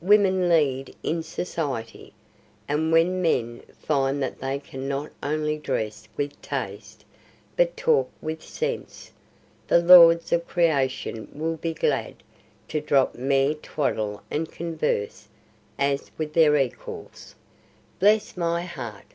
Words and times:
Women 0.00 0.48
lead 0.48 0.96
in 1.04 1.22
society, 1.22 2.12
and 2.66 2.90
when 2.90 3.22
men 3.22 3.62
find 3.80 4.20
that 4.20 4.40
they 4.40 4.58
can 4.58 4.88
not 4.88 5.12
only 5.22 5.58
dress 5.58 6.08
with 6.16 6.42
taste, 6.42 7.04
but 7.56 7.76
talk 7.76 8.10
with 8.20 8.42
sense, 8.42 9.12
the 9.68 9.78
lords 9.78 10.32
of 10.32 10.44
creation 10.48 11.28
will 11.32 11.56
be 11.58 11.72
glad 11.72 12.16
to 12.66 12.80
drop 12.80 13.14
mere 13.14 13.54
twaddle 13.54 14.22
and 14.28 14.50
converse 14.50 15.28
as 15.78 16.10
with 16.18 16.32
their 16.32 16.56
equals. 16.56 17.36
Bless 18.00 18.36
my 18.36 18.62
heart!" 18.64 19.06